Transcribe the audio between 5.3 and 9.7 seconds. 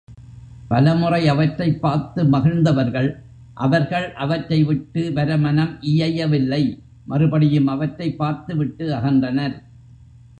மனம் இயையவில்லை மறுபடியும் அவற்றைப் பார்த்துவிட்டு அகன்றனர்.